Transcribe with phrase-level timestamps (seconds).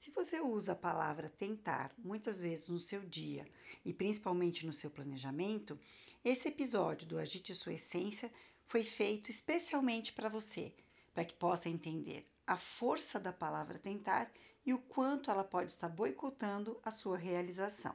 [0.00, 3.46] Se você usa a palavra tentar muitas vezes no seu dia
[3.84, 5.78] e principalmente no seu planejamento,
[6.24, 8.32] esse episódio do Agite Sua Essência
[8.66, 10.72] foi feito especialmente para você,
[11.12, 14.32] para que possa entender a força da palavra tentar
[14.64, 17.94] e o quanto ela pode estar boicotando a sua realização.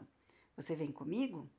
[0.55, 1.49] Você vem comigo?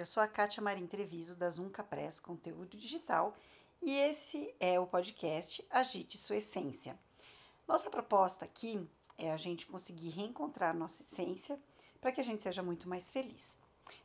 [0.00, 3.36] Eu sou a Kátia Marim Treviso da Zunca Press Conteúdo Digital
[3.82, 6.98] e esse é o podcast Agite Sua Essência.
[7.68, 11.60] Nossa proposta aqui é a gente conseguir reencontrar nossa essência
[12.00, 13.58] para que a gente seja muito mais feliz.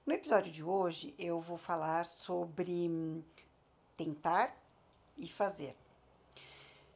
[0.05, 3.23] No episódio de hoje eu vou falar sobre
[3.95, 4.53] tentar
[5.17, 5.77] e fazer.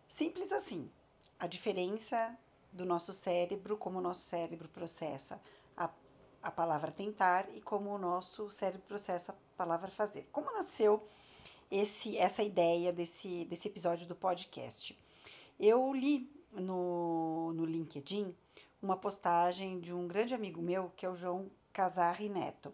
[0.09, 0.91] Simples assim,
[1.39, 2.37] a diferença
[2.69, 5.41] do nosso cérebro, como o nosso cérebro processa
[6.41, 10.27] a palavra tentar e como o nosso cérebro processa a palavra fazer.
[10.31, 11.07] Como nasceu
[11.69, 14.97] esse essa ideia desse, desse episódio do podcast?
[15.59, 18.35] Eu li no, no LinkedIn
[18.81, 22.73] uma postagem de um grande amigo meu, que é o João Casarri Neto.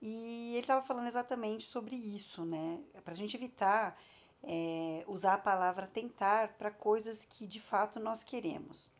[0.00, 2.80] E ele estava falando exatamente sobre isso, né?
[3.04, 3.98] Para a gente evitar
[4.42, 8.92] é, usar a palavra tentar para coisas que de fato nós queremos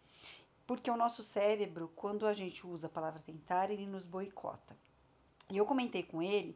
[0.69, 4.77] porque o nosso cérebro, quando a gente usa a palavra tentar, ele nos boicota.
[5.50, 6.55] E eu comentei com ele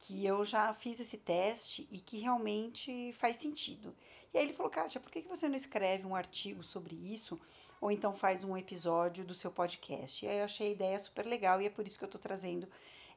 [0.00, 3.96] que eu já fiz esse teste e que realmente faz sentido.
[4.34, 7.40] E aí ele falou, Kátia, por que você não escreve um artigo sobre isso?
[7.80, 10.26] Ou então faz um episódio do seu podcast?
[10.26, 12.18] E aí eu achei a ideia super legal e é por isso que eu tô
[12.18, 12.68] trazendo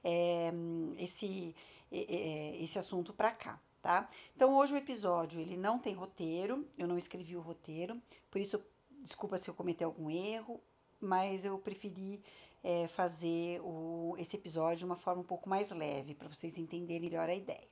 [0.01, 0.53] é,
[0.97, 1.53] esse,
[1.91, 3.59] é, esse assunto para cá.
[3.81, 4.09] Tá?
[4.33, 8.61] Então hoje o episódio ele não tem roteiro, eu não escrevi o roteiro, por isso
[9.07, 10.61] Desculpa se eu cometi algum erro,
[10.99, 12.21] mas eu preferi
[12.61, 17.09] é, fazer o, esse episódio de uma forma um pouco mais leve, para vocês entenderem
[17.09, 17.65] melhor a ideia.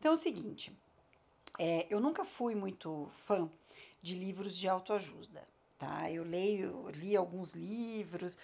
[0.00, 0.76] Então é o seguinte,
[1.60, 3.48] é, eu nunca fui muito fã
[4.02, 5.46] de livros de autoajuda,
[5.78, 6.10] tá?
[6.10, 8.36] Eu leio, li alguns livros,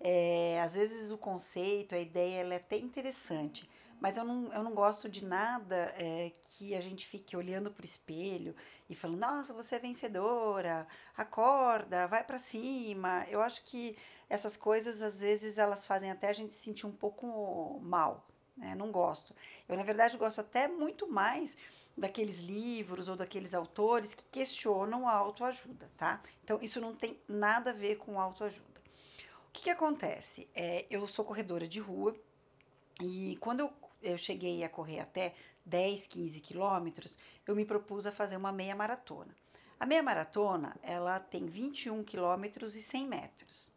[0.00, 3.70] é, às vezes o conceito, a ideia, ela é até interessante,
[4.00, 7.82] mas eu não, eu não gosto de nada é, que a gente fique olhando para
[7.82, 8.54] o espelho
[8.88, 10.86] e falando, nossa, você é vencedora,
[11.16, 13.24] acorda, vai para cima.
[13.28, 13.96] Eu acho que
[14.28, 18.26] essas coisas, às vezes, elas fazem até a gente se sentir um pouco mal,
[18.56, 18.74] né?
[18.74, 19.34] Não gosto.
[19.68, 21.56] Eu, na verdade, gosto até muito mais
[21.96, 26.20] daqueles livros ou daqueles autores que questionam a autoajuda, tá?
[26.44, 28.80] Então, isso não tem nada a ver com autoajuda.
[29.48, 30.48] O que, que acontece?
[30.54, 32.14] É, eu sou corredora de rua
[33.00, 35.34] e quando eu eu cheguei a correr até
[35.64, 39.34] 10, 15 quilômetros, eu me propus a fazer uma meia maratona.
[39.78, 43.70] A meia maratona, ela tem 21 quilômetros e 100 metros.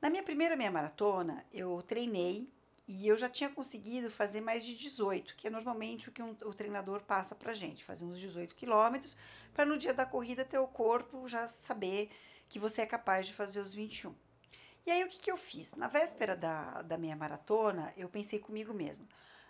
[0.00, 2.48] Na minha primeira meia maratona, eu treinei
[2.86, 6.30] e eu já tinha conseguido fazer mais de 18, que é normalmente o que um,
[6.30, 9.16] o treinador passa pra gente, fazer uns 18 quilômetros,
[9.52, 12.10] para no dia da corrida ter o corpo já saber
[12.46, 14.14] que você é capaz de fazer os 21.
[14.86, 15.74] E aí o que, que eu fiz?
[15.74, 19.08] Na véspera da, da meia maratona, eu pensei comigo mesmo,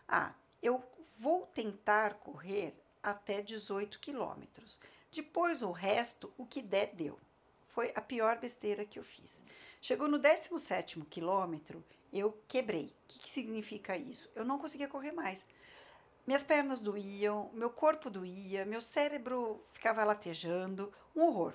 [0.08, 0.82] ah, eu
[1.18, 4.78] vou tentar correr até 18 quilômetros.
[5.10, 7.18] Depois o resto, o que der, deu.
[7.68, 9.44] Foi a pior besteira que eu fiz.
[9.80, 12.86] Chegou no 17 quilômetro, eu quebrei.
[12.86, 14.28] O que, que significa isso?
[14.34, 15.44] Eu não conseguia correr mais.
[16.26, 21.54] Minhas pernas doíam, meu corpo doía, meu cérebro ficava latejando, um horror.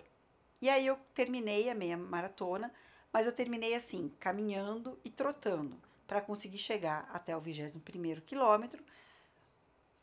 [0.61, 2.73] E aí eu terminei a meia maratona,
[3.11, 5.77] mas eu terminei assim, caminhando e trotando
[6.11, 8.83] para conseguir chegar até o 21º quilômetro,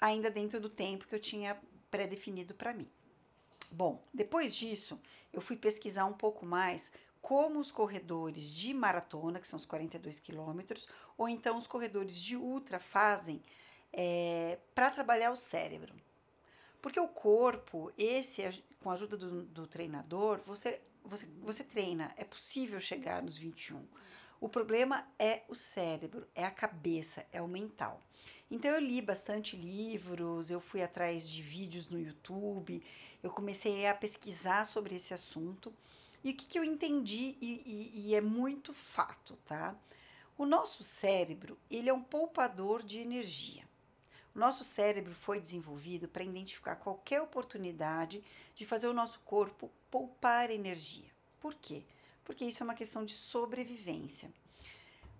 [0.00, 1.60] ainda dentro do tempo que eu tinha
[1.90, 2.88] pré-definido para mim.
[3.70, 4.98] Bom, depois disso,
[5.34, 10.18] eu fui pesquisar um pouco mais como os corredores de maratona, que são os 42
[10.18, 10.88] quilômetros,
[11.18, 13.42] ou então os corredores de ultra fazem
[13.92, 15.94] é, para trabalhar o cérebro.
[16.80, 22.24] Porque o corpo, esse, com a ajuda do, do treinador, você, você, você treina, é
[22.24, 23.86] possível chegar nos 21.
[24.40, 28.00] O problema é o cérebro, é a cabeça, é o mental.
[28.50, 32.82] Então eu li bastante livros, eu fui atrás de vídeos no YouTube,
[33.22, 35.74] eu comecei a pesquisar sobre esse assunto
[36.22, 39.76] e o que, que eu entendi e, e, e é muito fato, tá?
[40.36, 43.66] O nosso cérebro ele é um poupador de energia.
[44.34, 48.22] O nosso cérebro foi desenvolvido para identificar qualquer oportunidade
[48.54, 51.10] de fazer o nosso corpo poupar energia.
[51.40, 51.82] Por quê?
[52.28, 54.30] Porque isso é uma questão de sobrevivência.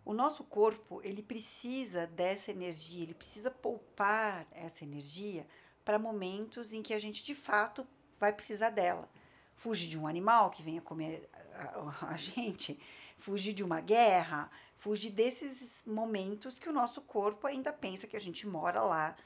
[0.05, 5.47] O nosso corpo, ele precisa dessa energia, ele precisa poupar essa energia
[5.87, 7.87] para momentos em que a gente de fato
[8.21, 9.09] vai precisar dela.
[9.57, 12.79] Fugir de um animal que venha comer a, a, a gente,
[13.17, 18.21] fugir de uma guerra, fugir desses momentos que o nosso corpo ainda pensa que a
[18.21, 19.17] gente mora lá.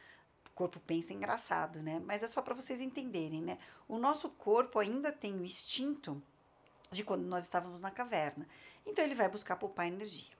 [0.46, 2.00] O corpo pensa engraçado, né?
[2.06, 3.58] Mas é só para vocês entenderem, né?
[3.88, 6.22] O nosso corpo ainda tem o instinto
[6.92, 8.46] de quando nós estávamos na caverna.
[8.86, 10.30] Então ele vai buscar poupar energia.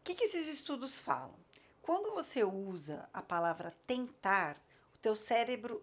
[0.00, 1.34] O que, que esses estudos falam?
[1.82, 4.56] Quando você usa a palavra tentar,
[4.94, 5.82] o teu cérebro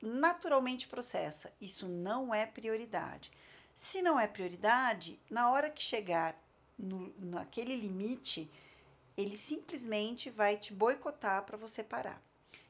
[0.00, 1.52] naturalmente processa.
[1.60, 3.30] Isso não é prioridade.
[3.74, 6.36] Se não é prioridade, na hora que chegar
[6.78, 8.50] no, naquele limite,
[9.16, 12.22] ele simplesmente vai te boicotar para você parar.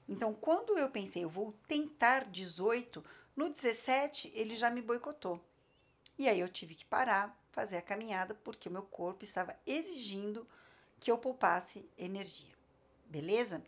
[0.08, 3.04] Então, quando eu pensei, eu vou tentar 18,
[3.36, 5.40] no 17 ele já me boicotou.
[6.20, 10.46] E aí eu tive que parar, fazer a caminhada, porque o meu corpo estava exigindo
[11.00, 12.52] que eu poupasse energia.
[13.06, 13.64] Beleza?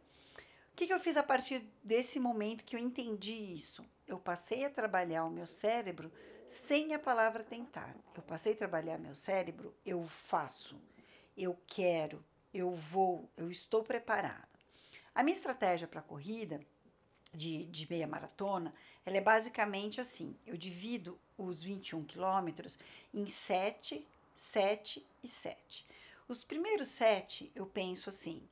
[0.71, 3.83] O que, que eu fiz a partir desse momento que eu entendi isso?
[4.07, 6.13] Eu passei a trabalhar o meu cérebro
[6.47, 7.97] sem a palavra tentar.
[8.15, 10.79] Eu passei a trabalhar meu cérebro, eu faço,
[11.35, 12.23] eu quero,
[12.53, 14.47] eu vou, eu estou preparada.
[15.15, 16.61] A minha estratégia para a corrida
[17.33, 18.75] de, de meia maratona,
[19.05, 22.79] ela é basicamente assim: eu divido os 21 quilômetros
[23.13, 25.87] em 7, 7 e 7.
[26.29, 28.43] Os primeiros 7 eu penso assim: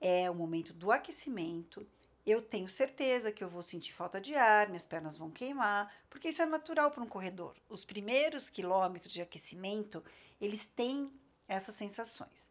[0.00, 1.86] é o momento do aquecimento.
[2.26, 6.28] Eu tenho certeza que eu vou sentir falta de ar, minhas pernas vão queimar, porque
[6.28, 7.56] isso é natural para um corredor.
[7.70, 10.04] Os primeiros quilômetros de aquecimento,
[10.38, 11.10] eles têm
[11.48, 12.46] essas sensações.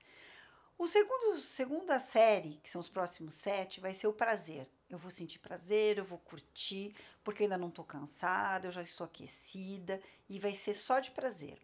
[0.77, 4.69] O segundo, segunda série, que são os próximos sete, vai ser o prazer.
[4.87, 8.83] Eu vou sentir prazer, eu vou curtir, porque eu ainda não estou cansada, eu já
[8.83, 11.57] estou aquecida e vai ser só de prazer.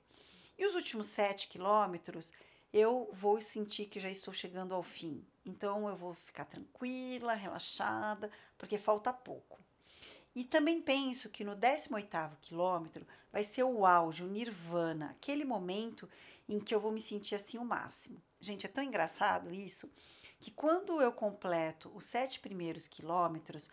[0.57, 2.33] E os últimos sete quilômetros,
[2.73, 5.23] eu vou sentir que já estou chegando ao fim.
[5.45, 9.59] Então eu vou ficar tranquila, relaxada, porque falta pouco.
[10.35, 16.09] E também penso que no 18º quilômetro vai ser o auge, o nirvana, aquele momento
[16.47, 18.21] em que eu vou me sentir assim o máximo.
[18.39, 19.91] Gente, é tão engraçado isso,
[20.39, 23.69] que quando eu completo os sete primeiros quilômetros,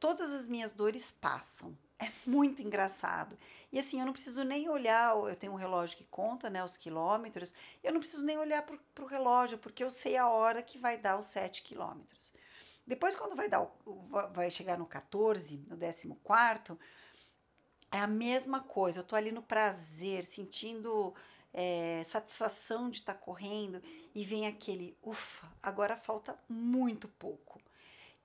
[0.00, 1.76] todas as minhas dores passam.
[2.00, 3.36] É muito engraçado.
[3.72, 6.76] E assim, eu não preciso nem olhar, eu tenho um relógio que conta né, os
[6.76, 7.52] quilômetros,
[7.82, 10.96] eu não preciso nem olhar para o relógio, porque eu sei a hora que vai
[10.96, 12.32] dar os 7 quilômetros.
[12.86, 13.68] Depois, quando vai, dar,
[14.32, 15.76] vai chegar no 14, no
[16.16, 16.78] 14,
[17.90, 19.00] é a mesma coisa.
[19.00, 21.14] Eu estou ali no prazer, sentindo
[21.52, 23.82] é, satisfação de estar tá correndo,
[24.14, 27.60] e vem aquele, ufa, agora falta muito pouco.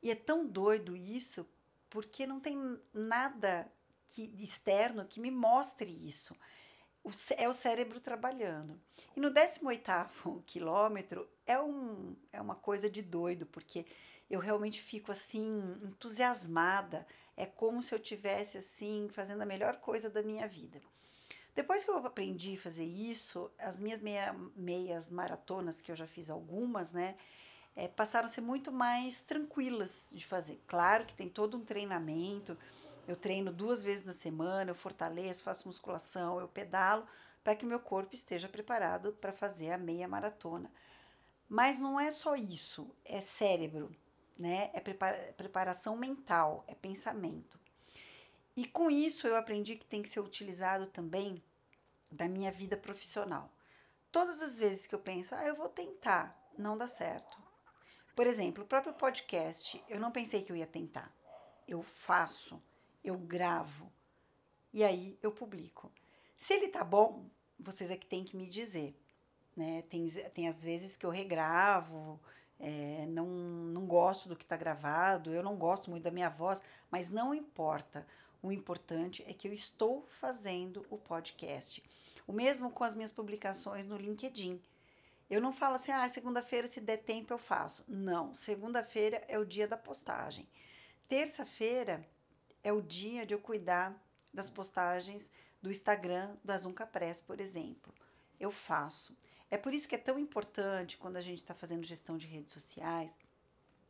[0.02, 1.48] E é tão doido isso,
[1.90, 3.72] porque não tem nada
[4.08, 6.36] que, externo que me mostre isso.
[7.04, 8.80] O, é o cérebro trabalhando.
[9.16, 13.86] E no 18º quilômetro é, um, é uma coisa de doido, porque
[14.30, 17.06] eu realmente fico assim entusiasmada.
[17.36, 20.82] É como se eu tivesse assim fazendo a melhor coisa da minha vida.
[21.56, 26.08] Depois que eu aprendi a fazer isso, as minhas meia, meias maratonas, que eu já
[26.08, 27.16] fiz algumas, né?
[27.76, 30.62] é, passaram a ser muito mais tranquilas de fazer.
[30.68, 32.58] Claro que tem todo um treinamento,
[33.08, 37.06] eu treino duas vezes na semana, eu fortaleço, faço musculação, eu pedalo
[37.44, 40.72] para que meu corpo esteja preparado para fazer a meia maratona.
[41.50, 43.94] Mas não é só isso, é cérebro,
[44.38, 44.70] né?
[44.74, 47.60] É prepara preparação mental, é pensamento.
[48.56, 51.44] E com isso eu aprendi que tem que ser utilizado também
[52.12, 53.52] da minha vida profissional.
[54.12, 57.42] Todas as vezes que eu penso, ah, eu vou tentar, não dá certo.
[58.16, 61.12] Por exemplo, o próprio podcast, eu não pensei que eu ia tentar.
[61.68, 62.62] Eu faço,
[63.04, 63.92] eu gravo
[64.72, 65.92] e aí eu publico.
[66.38, 67.26] Se ele tá bom,
[67.60, 68.96] vocês é que tem que me dizer.
[69.56, 69.84] Né?
[69.84, 72.20] Tem, tem às vezes que eu regravo,
[72.60, 76.62] é, não, não gosto do que está gravado, eu não gosto muito da minha voz,
[76.90, 78.06] mas não importa.
[78.44, 81.82] O importante é que eu estou fazendo o podcast.
[82.28, 84.62] O mesmo com as minhas publicações no LinkedIn.
[85.30, 87.86] Eu não falo assim, ah, segunda-feira, se der tempo, eu faço.
[87.88, 90.46] Não, segunda-feira é o dia da postagem.
[91.08, 92.06] Terça-feira
[92.62, 93.98] é o dia de eu cuidar
[94.34, 95.32] das postagens
[95.62, 97.94] do Instagram da Zunca Press, por exemplo.
[98.38, 99.16] Eu faço.
[99.50, 102.52] É por isso que é tão importante quando a gente está fazendo gestão de redes
[102.52, 103.18] sociais,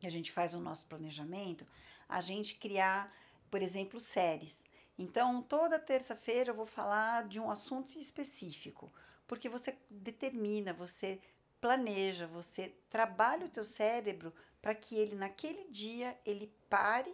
[0.04, 1.66] a gente faz o nosso planejamento,
[2.08, 3.12] a gente criar,
[3.54, 4.60] por exemplo, séries.
[4.98, 8.92] Então, toda terça-feira eu vou falar de um assunto específico,
[9.28, 11.20] porque você determina, você
[11.62, 17.14] planeja, você trabalha o teu cérebro para que ele naquele dia ele pare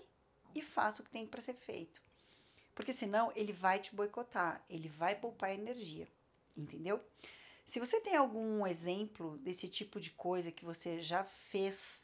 [0.55, 2.01] e faça o que tem para ser feito.
[2.73, 6.07] Porque senão ele vai te boicotar, ele vai poupar energia,
[6.55, 7.03] entendeu?
[7.65, 12.01] Se você tem algum exemplo desse tipo de coisa que você já fez,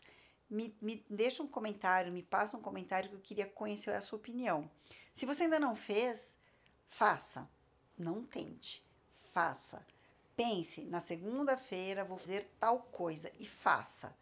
[0.49, 4.17] me, me deixa um comentário, me passa um comentário que eu queria conhecer a sua
[4.17, 4.69] opinião.
[5.13, 6.35] Se você ainda não fez,
[6.87, 7.49] faça.
[7.97, 8.83] Não tente,
[9.33, 9.85] faça
[10.35, 14.13] Pense, na segunda-feira vou fazer tal coisa e faça.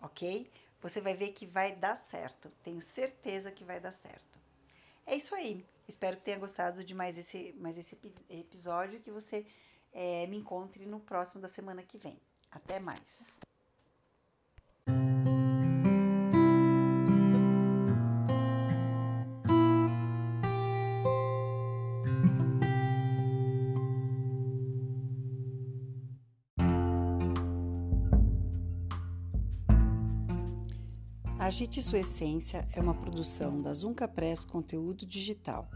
[0.00, 0.50] Ok?
[0.80, 2.50] Você vai ver que vai dar certo.
[2.64, 4.40] Tenho certeza que vai dar certo.
[5.06, 5.64] É isso aí.
[5.86, 7.98] Espero que tenha gostado de mais esse, mais esse
[8.30, 9.46] episódio que você
[9.92, 12.18] é, me encontre no próximo da semana que vem.
[12.50, 13.51] Até mais!
[31.52, 35.68] Agite Sua Essência é uma produção da Zunca Press Conteúdo Digital.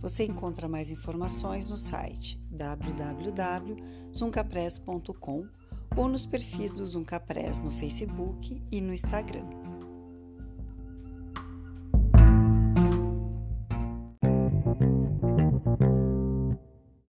[0.00, 5.46] Você encontra mais informações no site www.zuncapress.com
[5.94, 9.44] ou nos perfis do Zuncapress no Facebook e no Instagram.